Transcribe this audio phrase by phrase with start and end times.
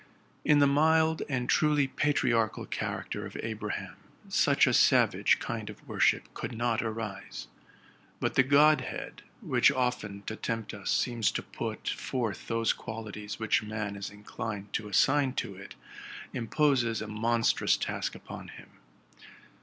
[0.43, 3.97] In the mild and truly patriarchal character of Abraham,
[4.29, 7.47] such a savage kind of worship could not arise;
[8.19, 13.37] but the God head,' which often, to tempt us, seems to put forth those qualities
[13.37, 15.75] which man is inclined to assign to it,
[16.33, 18.69] imposes a monstrous task upon him.